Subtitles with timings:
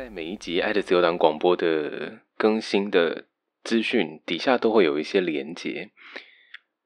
[0.00, 3.26] 在每一集《爱的自由党》广播的更新的
[3.62, 5.90] 资讯底下都会有一些连接，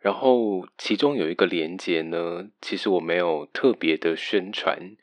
[0.01, 4.97] 然后其中有一个连接呢，其实我没有特别的宣传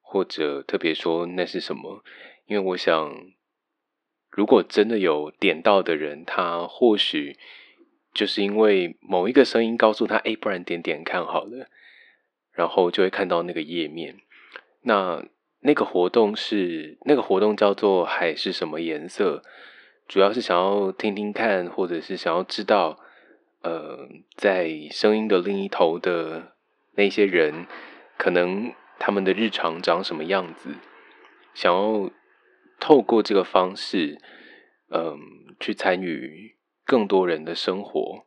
[0.00, 2.04] 或者特别说那是什么，
[2.46, 3.12] 因为我想，
[4.30, 7.36] 如果真的有点到的人，他或许
[8.14, 11.68] 就是因为某一个声音告诉他，哎，不然点点看好了，
[12.52, 14.20] 然后就会看到那个页面，
[14.82, 15.26] 那。
[15.60, 19.42] 那个活动是那个活动叫做海是什么颜色？
[20.06, 22.98] 主要是想要听听看，或者是想要知道，
[23.62, 26.52] 呃，在声音的另一头的
[26.94, 27.66] 那些人，
[28.16, 30.70] 可能他们的日常长什么样子？
[31.52, 32.10] 想要
[32.80, 34.18] 透过这个方式，
[34.90, 35.18] 嗯，
[35.58, 38.24] 去参与更多人的生活。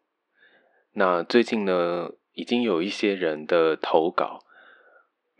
[0.93, 4.43] 那最近呢，已经有一些人的投稿。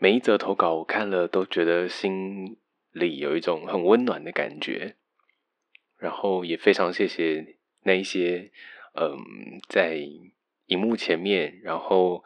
[0.02, 2.56] 每一则投稿我看了都觉得心
[2.90, 4.96] 里有一种很温暖的感觉，
[5.96, 8.50] 然后也非常谢谢那一些
[8.96, 9.16] 嗯
[9.68, 10.00] 在
[10.66, 12.24] 荧幕前面，然后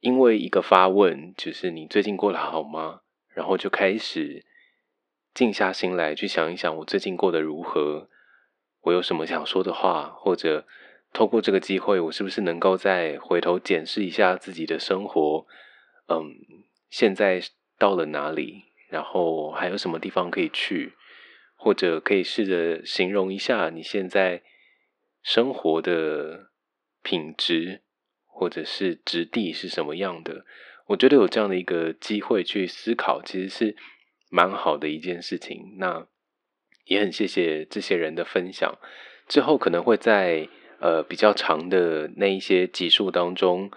[0.00, 3.02] 因为一个发问，就是你最近过得好吗？
[3.28, 4.44] 然后就开始
[5.32, 8.08] 静下心来去想一想我最近过得如何，
[8.80, 10.66] 我有什么想说的话，或者
[11.12, 15.46] 透过这个机会，我是不是能够再回头检视一下自己的生活，
[16.08, 16.34] 嗯。
[16.92, 17.40] 现在
[17.78, 18.64] 到了哪里？
[18.90, 20.92] 然后还有什么地方可以去？
[21.56, 24.42] 或者可以试着形容一下你现在
[25.22, 26.50] 生活的
[27.02, 27.80] 品质，
[28.26, 30.44] 或者是质地是什么样的？
[30.88, 33.76] 我觉得有这样的一个机会去思考，其实是
[34.28, 35.76] 蛮好的一件事情。
[35.78, 36.06] 那
[36.84, 38.76] 也很谢谢这些人的分享。
[39.26, 40.46] 之后可能会在
[40.78, 43.70] 呃比较长的那一些集数当中，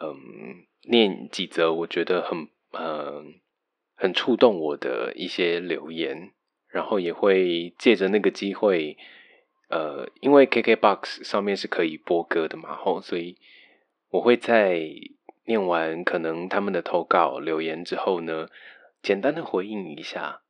[0.00, 2.48] 嗯，念几则我觉得很。
[2.78, 3.40] 嗯，
[3.94, 6.32] 很触动我的一些留言，
[6.68, 8.96] 然后也会借着那个机会，
[9.68, 13.38] 呃，因为 KKBOX 上面是可以播歌的嘛，吼，所以
[14.10, 14.88] 我会在
[15.44, 18.48] 念完可能他们的投稿留言之后呢，
[19.02, 20.42] 简单的回应一下，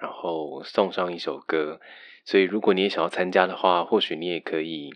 [0.00, 1.80] 然后送上一首歌。
[2.24, 4.90] 所以如果你也想要参加的话，或许你也可以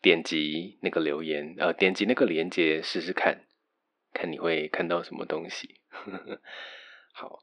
[0.00, 3.46] 点击那个留言，呃，点击那个链接试试看。
[4.12, 5.80] 看你会看到什么东西。
[7.12, 7.40] 好，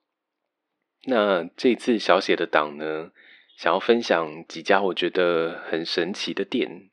[1.05, 3.11] 那这次小写的档呢，
[3.57, 6.89] 想要分享几家我觉得很神奇的店。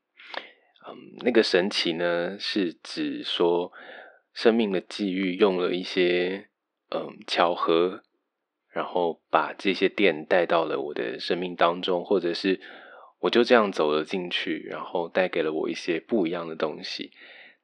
[0.87, 3.71] 嗯，那个神奇呢，是指说
[4.33, 6.49] 生命的际遇用了一些
[6.91, 8.03] 嗯巧合，
[8.69, 12.61] 然后把这些店带到了我的生命当中，或者是
[13.21, 17.11] 我就这样走了进去，然后带给了我一些不一样的东西。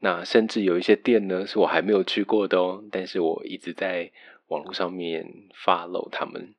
[0.04, 4.12] 那甚至有一些店呢，是我还没有去过的哦，但是我一直在
[4.48, 6.56] 网络上面 follow 他们。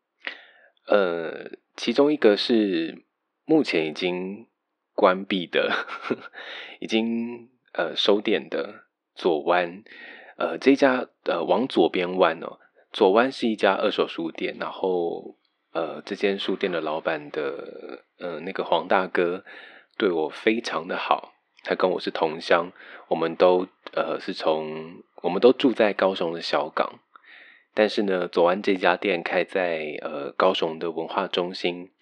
[0.86, 3.02] 呃，其中一个是
[3.44, 4.47] 目前已经
[4.94, 6.31] 关闭的，呵 呵
[6.78, 9.82] 已经呃收店的左湾。
[10.36, 12.60] 呃，这家呃往左边弯哦，
[12.92, 15.36] 左湾是一家二手书店，然后
[15.72, 19.44] 呃这间书店的老板的呃那个黄大哥
[19.98, 21.31] 对我非常的好。
[21.64, 22.72] 他跟我是同乡，
[23.06, 26.98] 我们都呃是从我们都住在高雄的小港，
[27.72, 31.92] 但是呢，左安这家店开在呃高雄的文化中心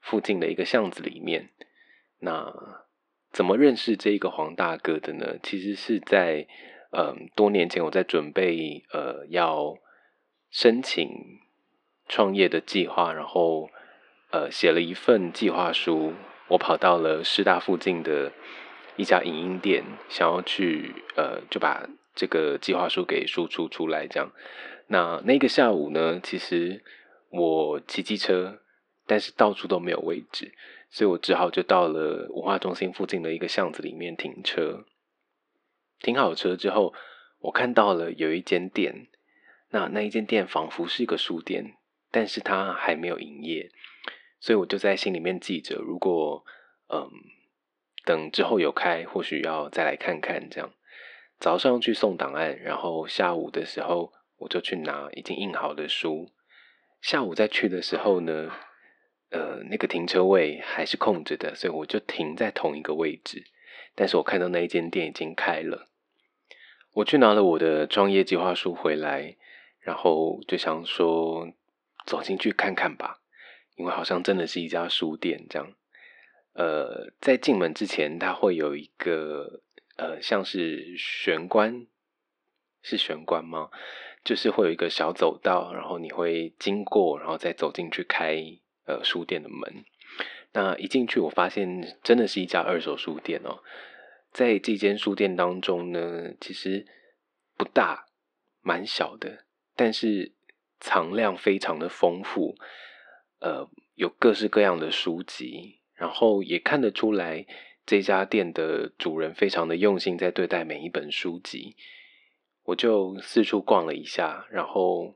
[0.00, 1.50] 附近的一个巷子里面。
[2.20, 2.80] 那
[3.30, 5.36] 怎么认识这个黄大哥的呢？
[5.42, 6.46] 其实是在
[6.92, 9.76] 嗯多年前，我在准备呃要
[10.50, 11.10] 申请
[12.08, 13.68] 创业的计划，然后
[14.30, 16.14] 呃写了一份计划书，
[16.48, 18.32] 我跑到了师大附近的。
[18.96, 24.30] 一家影音店想要去，呃，就把这个计划书给输出出来，这样。
[24.88, 26.84] 那那个下午呢，其实
[27.30, 28.60] 我骑机车，
[29.06, 30.52] 但是到处都没有位置，
[30.90, 34.84] 所以我只好就到了文化中心附近的一个巷子里面停车。
[36.00, 36.92] 停好车之后，
[37.40, 39.08] 我看到了有一间店，
[39.70, 41.76] 那那一间店仿佛是一个书店，
[42.10, 43.70] 但是它还没有营业，
[44.38, 46.44] 所以我就在心里面记着，如果，
[46.88, 47.08] 嗯。
[48.04, 50.48] 等之后有开，或许要再来看看。
[50.50, 50.70] 这样
[51.38, 56.30] 早上去送档案，然后下午的时候我就去拿已经印好的书。
[57.00, 58.52] 下午再去的时候呢，
[59.30, 63.44] 呃，那个停车位还是空着的，所以我就停在同一个位置。
[63.94, 65.88] 但是我看到那一间店已经开了，
[66.92, 69.36] 我去拿了我的创业计划书回来，
[69.80, 71.48] 然后就想说
[72.06, 73.18] 走进去看看吧，
[73.76, 75.72] 因为好像真的是一家书店这样。
[76.54, 79.62] 呃，在进门之前，它会有一个
[79.96, 81.86] 呃，像是玄关，
[82.82, 83.70] 是玄关吗？
[84.24, 88.36] 就是会有一个小走道，然后你会经过，然后再走进去开
[88.86, 89.84] 呃书店的门。
[90.52, 93.62] 那一进去，我发现真的是一家二手书店哦。
[94.30, 96.86] 在这间书店当中呢，其实
[97.56, 98.06] 不大，
[98.60, 99.44] 蛮小的，
[99.74, 100.32] 但是
[100.78, 102.54] 藏量非常的丰富，
[103.40, 107.46] 呃，有各式各样的书籍，然后也看得出来
[107.86, 111.76] 这家店的主人非常的用心在对待每一本书籍。
[112.64, 115.14] 我就四处逛了一下，然后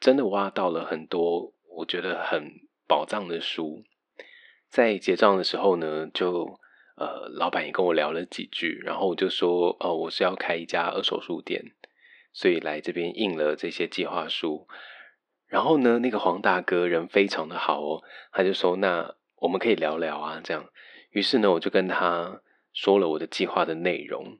[0.00, 2.50] 真的挖到了很多我觉得很
[2.88, 3.84] 宝藏的书。
[4.70, 6.58] 在结账的时候呢，就
[6.96, 11.74] 呃，老板也跟我聊了几句，然后我就说，哦，我是要开一家二手书店，
[12.32, 14.66] 所以来这边印了这些计划书。
[15.46, 18.02] 然后呢，那个黄大哥人非常的好哦，
[18.32, 20.70] 他就说，那我们可以聊聊啊，这样。
[21.10, 22.40] 于是呢，我就跟他
[22.72, 24.38] 说了我的计划的内容。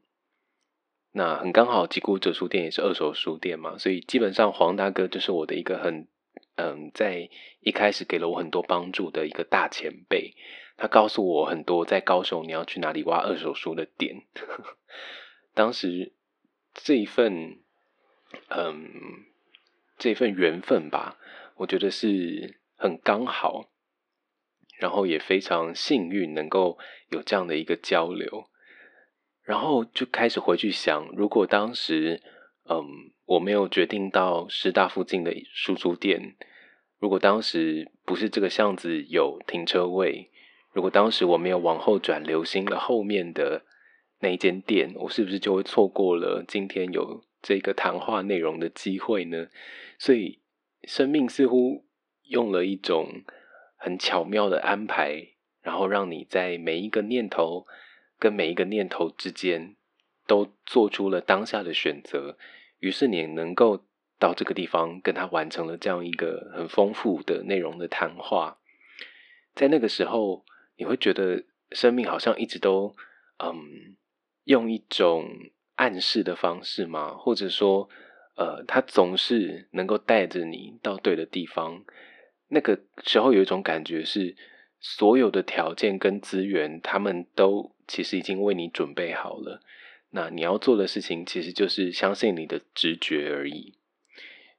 [1.11, 6.09] 那很刚好，吉古哲书店也是二手书店嘛，所以基本上黄大哥就是我的一个很。
[6.57, 10.35] 嗯，在一开始给了我很多帮助的一个大前辈，
[10.77, 14.23] 他告诉我很多在高雄你要去哪里挖二手书的点。
[15.55, 16.13] 当时
[16.75, 17.59] 这一份，
[18.49, 18.91] 嗯，
[19.99, 21.19] 这份缘分吧，
[21.57, 23.71] 我觉得是很刚好，
[24.83, 26.77] 然后也非常幸运能够
[27.11, 28.49] 有这样的一个交流，
[29.45, 32.21] 然后就开始回去想，如果当时。
[32.65, 36.37] 嗯，我没有决定到师大附近的书租店。
[37.01, 40.31] 如果当时不是这个巷子有停车位，
[40.73, 43.65] 如果当时我没有往后转，留心了后面的
[44.21, 49.49] 那一间店，我是不是就会错过了今天有这个谈话内容的机会呢？
[49.99, 50.39] 所以，
[50.85, 51.85] 生命似乎
[52.29, 53.25] 用了一种
[53.83, 57.67] 很巧妙的安排，然后让你在每一个念头
[58.19, 59.77] 跟每一个念头之间。
[60.25, 62.39] 都做出了当下的选择，
[62.79, 63.85] 于是你能够
[64.21, 68.59] 到这个地方跟他完成了这样一个很丰富的内容的谈话。
[69.53, 70.45] 在那个时候，
[70.77, 72.95] 你会觉得生命好像一直都
[73.45, 73.97] 嗯
[74.45, 75.29] 用一种
[75.75, 77.15] 暗示的方式吗？
[77.15, 77.89] 或者说，
[78.37, 81.85] 呃，他总是能够带着你到对的地方。
[82.55, 84.37] 那个时候有一种感觉是，
[84.79, 89.63] 所有的条件跟资源，他们都其实已经为你准备好了。
[90.11, 93.75] 那你要做的事情其实就是相信你的直觉而已，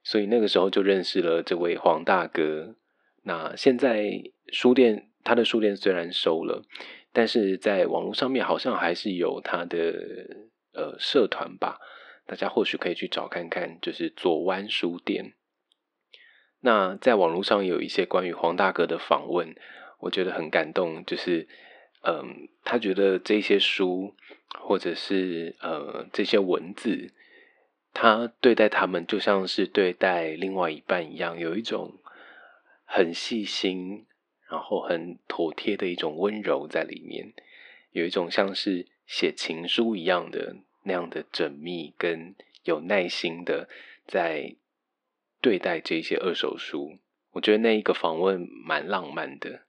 [0.02, 2.74] 所以那个时候就认识了这位黄大哥。
[3.22, 6.64] 那现在书店，他的书店虽然收了，
[7.12, 9.78] 但是在网络上面好像还是有他的
[10.72, 11.78] 呃社团吧，
[12.26, 15.34] 大家或许可以去找看看，就是左湾书店。
[16.64, 19.54] 那在网络上有一些关于黄大哥的访问，
[20.00, 21.46] 我觉得很感动，就是
[22.02, 24.14] 嗯，他觉得这些书。
[24.56, 27.10] 或者是呃这些文字，
[27.92, 31.98] 他对待他们就像是对待另外一半一样，有一种
[32.84, 34.06] 很细心，
[34.48, 37.32] 然后很妥帖的一种温柔在里面，
[37.90, 43.68] 有一种像是写情书一样的那样的缜密跟有耐心的
[44.06, 44.54] 在
[45.44, 46.92] 对待这些二手书。
[47.32, 49.60] 我觉得那一个访问蛮浪漫的。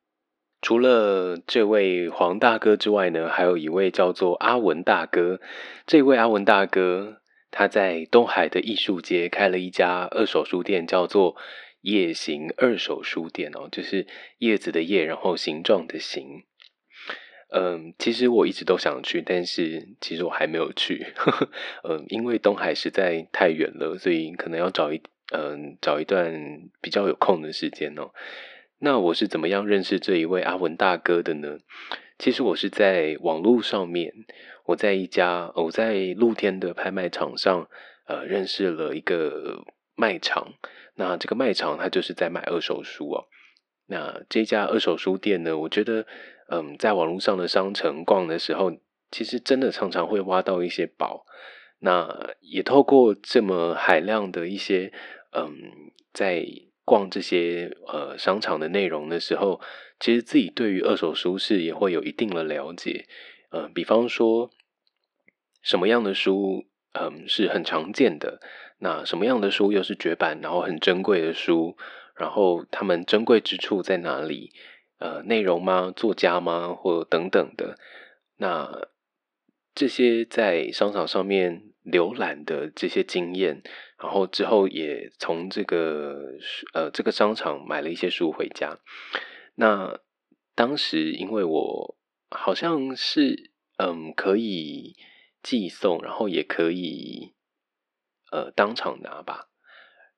[0.62, 5.41] 除了这位黄大哥之外呢，还有一位叫做阿文大哥。
[5.86, 11.36] 这位阿文大哥，他在东海的艺术街开了一家二手书店，叫做
[11.82, 16.46] 夜行二手书店哦，就是叶子的叶，然后形状的形。
[17.51, 21.05] 嗯，其实我一直都想去，但是其实我还没有去。
[21.84, 25.01] 嗯，因为东海实在太远了，所以可能要找一
[25.34, 26.34] 嗯找一段
[26.82, 28.12] 比较有空的时间哦。
[28.79, 31.58] 那我是怎么样认识这一位阿文大哥的呢？
[32.17, 34.13] 其实我是在网络上面，
[34.65, 37.67] 我在一家我在露天的拍卖场上，
[38.08, 39.63] 呃，认识了一个
[39.96, 40.53] 卖场。
[40.96, 43.25] 那这个卖场它就是在卖二手书哦。
[43.88, 46.05] 那这家二手书店呢，我觉得，
[46.50, 48.72] 嗯，在网络上的商城逛的时候，
[49.12, 51.25] 其实真的常常会挖到一些宝。
[51.79, 54.94] 那也透过这么海量的一些，
[55.36, 56.46] 嗯，在。
[56.88, 59.60] 逛这些呃商场的内容的时候，
[60.00, 63.08] 其实自己对于二手书是也会有一定的了解。
[63.50, 64.51] 呃，比方说
[65.63, 68.39] 什么样的书，嗯，是很常见的。
[68.77, 71.75] 那什么样的书又是绝版，然后很珍贵的书？
[72.15, 74.51] 然后他们珍贵之处在哪里？
[75.00, 75.92] 呃，内容吗？
[75.96, 76.75] 作家吗？
[76.75, 77.80] 或等等的。
[78.38, 78.89] 那
[79.74, 83.62] 这些在商场上面浏览的这些经验。
[83.98, 86.34] 然后之后也从这个
[86.74, 88.77] 呃这个商场买了一些书回家。
[89.56, 90.00] 那
[90.54, 91.98] 当时因为我
[92.30, 94.96] 好像是嗯可以
[95.42, 97.34] 寄送，然后也可以
[98.32, 99.50] 呃当场拿吧。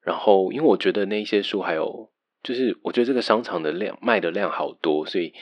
[0.02, 5.34] 然后因为我觉得那些书还有，就是我觉得这个商场的量卖的量好多，所以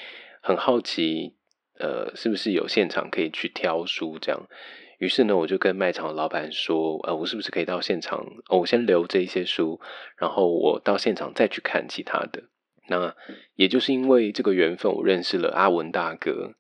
[0.42, 1.36] 很好奇，
[1.80, 4.48] 呃，是不是有现场可以去挑书这样？
[4.98, 8.26] 于是呢，我就跟卖场的老板说，呃，我是不是可以到现场？
[8.50, 9.80] 我先留这一些书，
[10.18, 12.44] 然后我到现场再去看其他的。
[12.88, 13.16] 那
[13.56, 16.56] 也就是因为这个缘分，我认识了阿文大哥。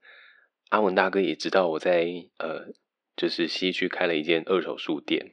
[0.70, 2.08] 阿文大哥也知道我在
[2.40, 2.74] 呃，
[3.16, 5.32] 就是西区开了一间二手书店。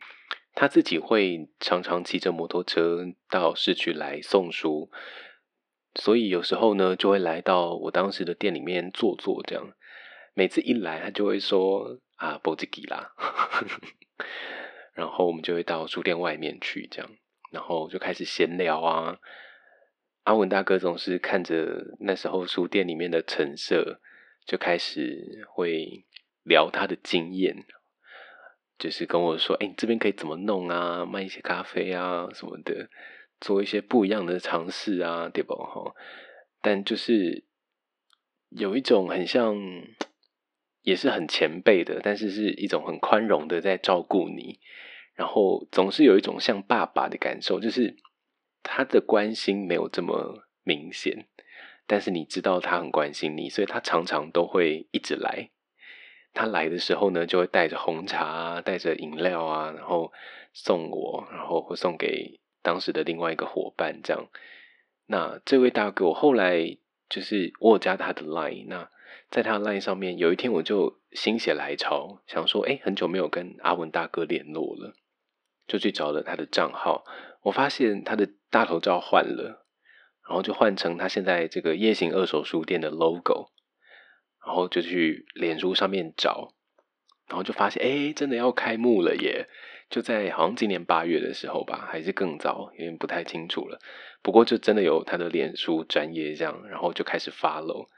[0.54, 4.90] 他自己会常常骑着摩托车到市区来送书，
[5.94, 9.42] 所以有时候呢，就会来到我当时的店里面坐坐。
[9.44, 9.72] 这样，
[10.34, 13.12] 每次一来，他就会说啊，波吉吉啦，
[14.94, 17.10] 然后我们就会到书店外面去，这样，
[17.50, 19.18] 然后就开始闲聊啊。
[20.22, 24.00] 阿文大哥总是看着那时候书店里面的陈设，
[24.46, 26.04] 就开始会
[26.44, 27.66] 聊他的经验，
[28.78, 31.04] 就是跟我说：“哎，这边可以怎么弄啊？
[31.04, 32.88] 卖一些咖啡啊什么的，
[33.40, 35.56] 做一些不一样的尝试啊，对不？
[35.56, 35.92] 哈。”
[36.62, 37.44] 但就是
[38.50, 39.56] 有一种很像，
[40.82, 44.60] 也是很前辈的，但是是一种很宽容的在照顾你，
[45.14, 47.96] 然后总是有一种像爸爸的感受，就是。
[48.64, 51.26] 他的关心没有这么明显，
[51.84, 55.50] 但是你知道他很关心你，所以他常常都会一直来。
[56.32, 60.12] 他来的时候呢，就会带着红茶、带着饮料啊，然后
[60.52, 64.00] 送我，然后会送给当时的另外一个伙伴。
[64.00, 64.28] 这样，
[65.06, 68.66] 那这位大哥，我后来就是我有加他的 line。
[68.68, 68.88] 那
[69.30, 74.94] 在他 line 上面，有一天我就心血来潮，想说，哎，很久没有跟阿文大哥联络了，
[75.66, 77.04] 就去找了他的账号。
[77.42, 79.66] 我发现他的大头照换了，
[80.28, 83.50] 然后就换成他现在这个夜行二手书店的 logo，
[84.44, 86.54] 然后就去脸书上面找，
[87.28, 89.48] 然后就发现，哎，真的要开幕了耶！
[89.90, 93.78] 就在好像今年八月的时候吧，还是更早，有点不太清楚了。
[94.22, 97.88] 不过就真的有他的脸书专业这样，然后就开始发喽。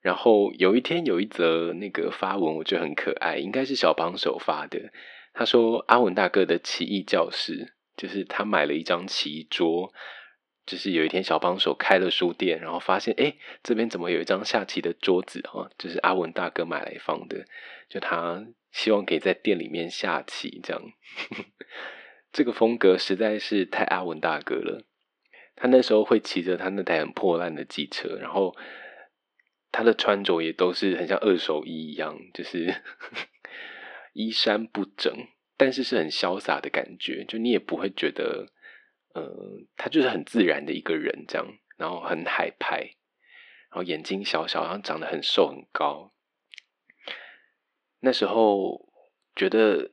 [0.00, 4.92] 然后有一天有一则那个发文，我觉得很可爱，应该是小帮手发的。
[5.34, 9.92] 他说：“阿文大哥的奇异教室。”就是他买了一张棋桌，
[10.64, 15.68] 就是有一天小帮手开了书店，然后发现哎，这边怎么有一张下棋的桌子哈？
[15.76, 17.44] 就是阿文大哥买来放的，
[17.88, 20.80] 就他希望可以在店里面下棋这样。
[22.30, 24.84] 这个风格实在是太阿文大哥了。
[25.56, 28.54] 他那时候会骑着他那台很破烂的机车，然后
[29.70, 32.82] 他的穿着也都是很像二手衣一样，就是
[34.14, 35.12] 衣衫不整。
[35.60, 38.52] 但是是很潇洒的感觉，就你也不会觉得，
[39.12, 42.94] 呃，他就是很自然的一个人这样，然后很海派，
[43.68, 46.12] 然后眼睛小小，然后长得很瘦很高。
[47.98, 48.88] 那时候
[49.34, 49.90] 觉得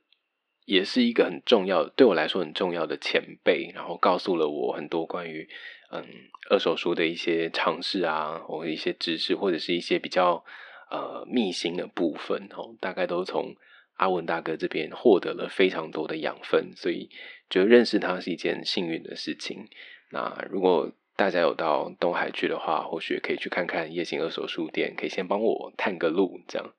[0.66, 5.50] 也是一个很重要，对我来说很重要的前辈，然后告诉了我很多关于
[5.92, 6.04] 嗯
[6.50, 10.44] 二手书的一些尝试啊，或者一些知识，或者是一些比较
[10.90, 13.56] 呃秘辛的部分哦，大概都从。
[13.98, 17.10] 阿文大哥这边获得了非常多的养分，所以
[17.50, 19.70] 觉得认识他是一件幸运的事情。
[20.12, 26.42] 那如果大家有到东海去的话，或许可以去看看夜行二手书店，可以先帮我探个路。
[26.46, 26.74] 这样，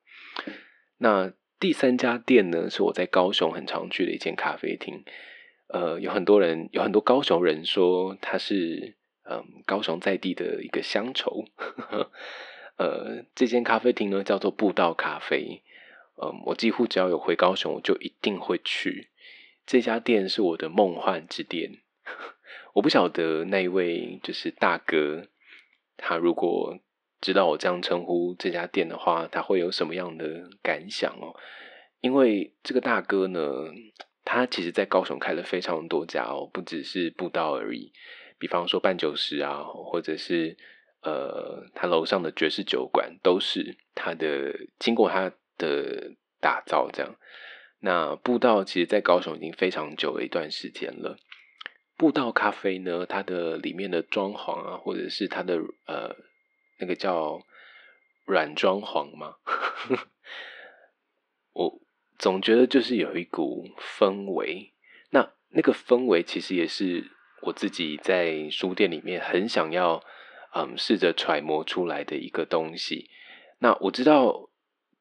[0.98, 5.02] 那第三家店呢，是我在高雄很常去的一间咖啡厅。
[5.68, 8.96] 呃，有很多人，有很多高雄人说他是
[9.28, 11.44] 嗯高雄在地的一个乡愁。
[12.78, 15.62] 呃，这间咖啡厅呢叫做步道咖啡。
[16.22, 19.10] 嗯，我几乎只要有回高雄，我就一定会去
[19.66, 21.80] 这家店，是我的梦幻之店。
[22.74, 25.28] 我不晓得那一位就是大哥，
[25.96, 26.78] 他如果
[27.20, 31.34] 知道我这样称呼这家店的话，他会有什么样的感想哦？
[32.00, 33.40] 因为这个大哥呢，
[34.26, 37.94] 他其实在高雄开了非常多家哦，不只是步道而已。
[38.38, 40.58] 比方说半九十啊，或者是
[41.00, 45.32] 呃，他楼上的爵士酒馆，都是他的经过他。
[45.58, 47.16] 的打造这样，
[47.80, 51.16] 那步道其实，在高雄已经非常久的一段时间了。
[51.96, 55.56] 步道咖啡呢，它的里面的装潢啊，或者是它的
[55.86, 56.14] 呃
[56.78, 57.40] 那个叫
[58.26, 59.36] 软装潢吗？
[61.54, 61.80] 我
[62.18, 64.72] 总觉得就是有一股氛围。
[65.10, 67.10] 那那个氛围其实也是
[67.42, 70.02] 我自己在书店里面很想要
[70.54, 73.10] 嗯试着揣摩出来的一个东西。
[73.58, 74.50] 那我知道。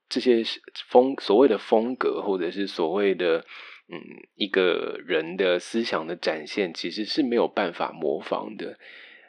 [0.08, 0.44] 这些
[0.88, 3.44] 风所谓的风格，或者是所谓的
[3.90, 4.00] 嗯
[4.36, 8.78] 一个人的思想的展现，其实是没有办法模仿的。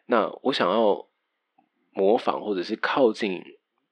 [0.04, 1.08] 那我想要
[1.94, 3.42] 模仿，或者是靠近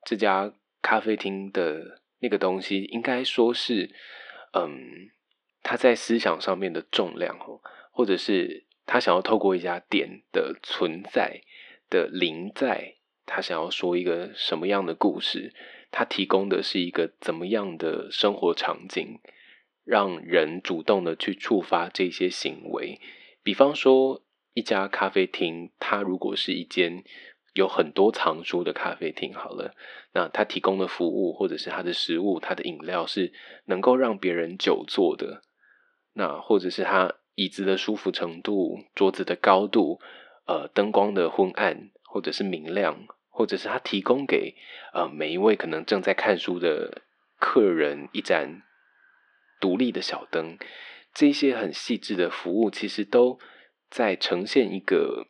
[0.05, 3.91] 这家咖啡厅的那个东西，应该说是
[4.55, 5.11] 嗯
[5.63, 7.61] 他在思想上面的重量哦，
[7.93, 11.43] 或者是他想要透过一家店的存在
[11.91, 12.95] 的临在，
[13.27, 15.53] 他想要说一个什么样的故事？
[15.91, 19.21] 他提供的是一个怎么样的生活场景，
[19.85, 22.99] 让人主动的去触发这些行为？
[23.43, 27.05] 比方说，一家咖啡厅，它如果是一间
[27.55, 29.75] 有很多藏书的咖啡厅，好了，
[30.13, 33.33] 那它提供的服务或者是它的食物、它的饮料是
[33.65, 35.43] 能够让别人久坐的，
[36.13, 37.15] 那或者是它。
[37.37, 39.99] 椅子的舒服程度，桌子的高度，
[40.47, 44.55] 呃，灯光的昏暗或者是明亮，或者是他提供给
[44.93, 47.03] 呃每一位可能正在看书的
[47.41, 48.63] 客人一盏
[49.61, 50.57] 独立的小灯，
[51.13, 53.41] 这些很细致的服务，其实都
[53.91, 55.27] 在呈现一个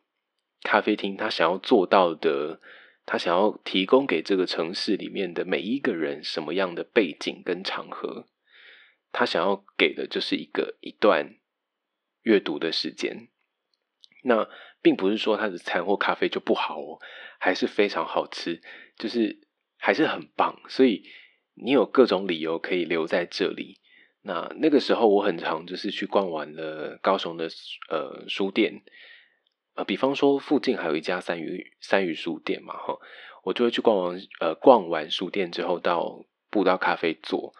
[0.65, 2.59] 咖啡厅他想要做到的，
[3.05, 8.25] 他想要提供给这个城市里面的每一个人什么样的背景跟场合，
[9.13, 11.37] 他想要给的就是一个一段。
[12.25, 13.27] 阅读的时间，
[14.23, 14.49] 那
[14.81, 16.97] 并不是说他的餐或咖啡就不好哦，
[17.37, 18.63] 还是非常好吃，
[18.97, 20.59] 就是还是很棒。
[20.67, 21.03] 所以
[21.53, 23.79] 你有各种理由可以留在这里。
[24.23, 27.47] 那那个时候我很常就是去逛完了高雄的
[27.91, 28.81] 呃书店，
[29.75, 32.97] 呃，比方说附近还有一家三鱼三鱼书店嘛，哈，
[33.43, 37.53] 我就会去逛完呃逛完书店之后到步道咖啡座。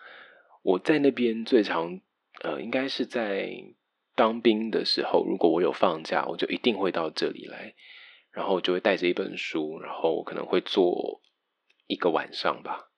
[0.63, 2.01] 我在那边最常
[2.41, 3.75] 呃应该是在。
[4.17, 7.75] 当兵的时候，如果我有放假，我就一定会到这里来，
[8.31, 11.22] 然后就会带着一本书，然后我可能会坐
[11.88, 12.91] 一个晚上吧，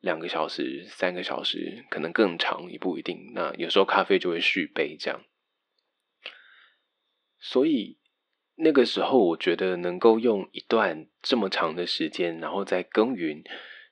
[0.00, 3.32] 两个小时、三个小时，可能更长也不一定。
[3.32, 5.24] 那有时候咖啡就会续杯这样，
[7.38, 7.97] 所以
[8.60, 13.42] 那个时候我觉得能够用一段这么长的时间，然后再耕耘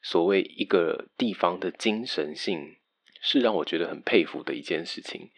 [0.02, 2.76] 所谓一个地方的精神性，
[3.20, 5.30] 是让我觉得很佩服的一件事情。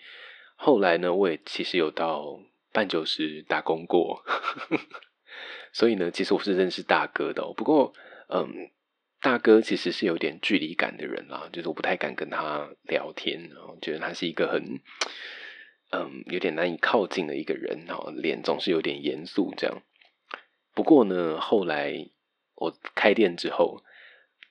[0.56, 2.40] 后来呢，我也其实有到
[2.72, 4.24] 半九十打工过，
[5.72, 7.42] 所以呢，其实我是认识大哥的。
[7.54, 7.92] 不过，
[8.28, 8.70] 嗯，
[9.20, 14.80] 大哥其实是有点距离感的人啦，就是我不太敢跟他聊天，然后觉得他是一个很，
[15.90, 19.82] 嗯，有点难以靠近的一个人，然后脸总是有点严肃这样。
[20.74, 22.10] 不过呢，后来
[22.54, 23.82] 我开店之后，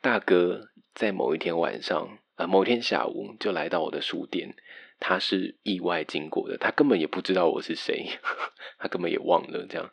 [0.01, 4.55] 大哥在某一天晚上，呃，某一天下午就来到我的书店。
[4.99, 8.09] 他是意外经过的，他根本也不知道我是谁，
[8.79, 9.91] 他根本也忘了这样。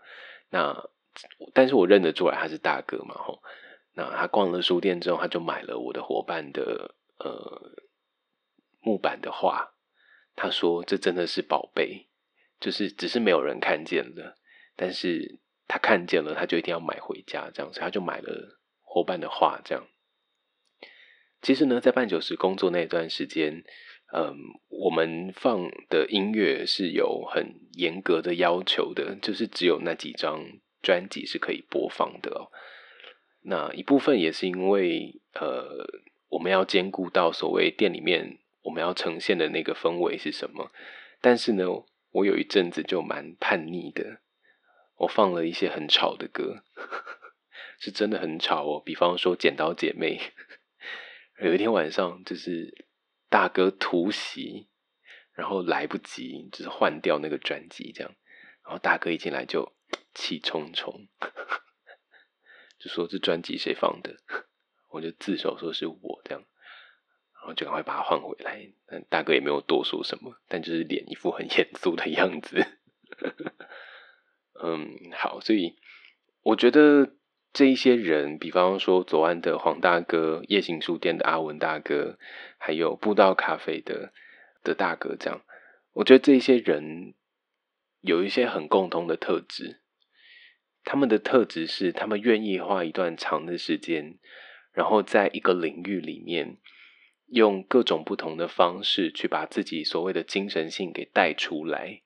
[0.49, 0.89] 那
[1.53, 3.43] 但是我认得出来他是大哥嘛吼。
[3.93, 7.85] 那他逛了书店之后，他就买了我的伙伴的呃
[8.81, 9.74] 木板的画。
[10.37, 12.07] 他说这真的是宝贝，
[12.61, 14.37] 就是只是没有人看见了，
[14.77, 19.87] 但是他看见了，他就一定要买回家这样，所以他就买了伙伴的画这样。
[21.43, 23.65] 其实呢，在半九时工作那段时间。
[24.13, 24.37] 嗯，
[24.69, 30.41] 我们放的音乐是有很严格的要求的，就是只有那几张
[30.83, 32.53] 专辑是可以播放的哦。
[33.41, 35.85] 那一部分也是因为，呃，
[36.29, 40.71] 我们要兼顾到所谓店里面我们要呈现的那个氛围是什么。
[41.21, 41.65] 但是呢，
[42.11, 44.21] 我有一阵子就蛮叛逆的，
[44.97, 46.65] 我放了一些很吵的歌，
[47.81, 48.83] 是真的很吵哦。
[48.85, 50.21] 比方说《剪刀姐妹》，
[51.47, 52.85] 有一天晚上就是。
[53.31, 54.69] 大哥突袭，
[55.33, 58.15] 然后来不及，就是换掉那个专辑，这样，
[58.63, 59.73] 然后大哥一进来就
[60.15, 61.09] 气冲冲，
[62.79, 64.15] 就说这专辑谁放的？
[64.91, 66.45] 我就自首说是我这样，
[67.45, 68.67] 然后就赶快把它换回来。
[68.87, 72.67] 但大哥也没有多说什么，但就是脸一副很严肃的样子。
[74.63, 75.77] 嗯，好，所以
[76.43, 77.15] 我觉得。
[77.57, 82.19] 这一些人，比方说左岸的黄大哥、夜行书店的阿文大哥，
[82.59, 84.13] 还有步道咖啡的
[84.65, 85.41] 的大哥，这样，
[85.93, 87.15] 我觉得这些人
[88.01, 89.83] 有一些很共通的特质。
[90.83, 94.19] 他们的特质是，他们愿意花一段长的时间，
[94.73, 96.57] 然后在一个领域里面，
[97.35, 102.03] 用各种不同的方式去把自己所谓的精神性给带出来。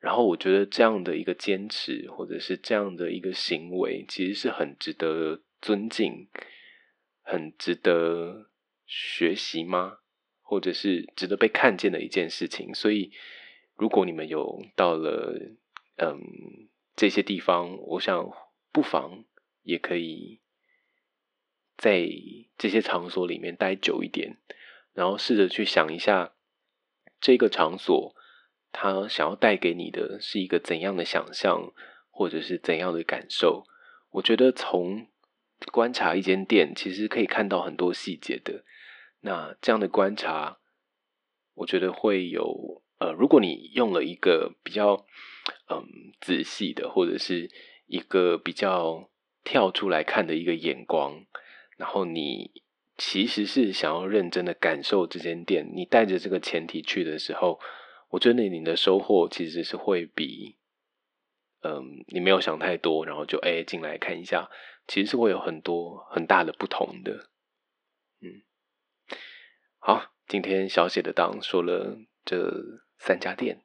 [0.00, 6.28] 然后我觉得这样的一个坚持，或者是这样的一个行为，其实是很值得尊敬、
[7.22, 8.50] 很值得
[8.86, 9.98] 学习吗？
[10.40, 12.74] 或者是值得被看见的一件事情。
[12.74, 13.12] 所以，
[13.76, 15.38] 如果你们有到了
[15.96, 16.20] 嗯
[16.96, 18.30] 这些地方，我想
[18.72, 19.24] 不妨
[19.62, 20.40] 也可以
[21.76, 22.08] 在
[22.56, 24.38] 这些场所里面待久一点，
[24.92, 26.34] 然后试着去想一下
[27.20, 28.14] 这个场所。
[28.76, 31.72] 它想要带给你的是一个怎样的想象，
[32.10, 33.64] 或者是怎样的感受？
[34.10, 35.06] 我觉得从
[35.70, 38.64] 观察一间店，其实可以看到很多细节的。
[39.20, 40.58] 那这样的观察，
[41.54, 45.06] 我觉得会有呃，如果你用了一个比较
[45.70, 45.86] 嗯
[46.20, 47.48] 仔细的，或者是
[47.86, 49.08] 一个比较
[49.44, 51.24] 跳出来看的一个眼光，
[51.76, 52.62] 然后你
[52.96, 57.58] 其实是想要认真的感受这间店，你带着这个前提去的时候，
[58.10, 60.56] 我觉得你的收获其实是会比。
[61.66, 64.50] 嗯，你没有想太多，然后就哎进来看一下，
[64.86, 67.30] 其实是会有很多很大的不同的。
[68.20, 68.42] 嗯，
[69.78, 72.52] 好，今天小写的档说了这
[72.98, 73.64] 三家店，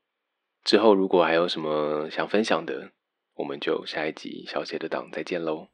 [0.64, 2.94] 之后如果还有什么想分享的，
[3.34, 5.68] 我们就下一集小写的档再见喽。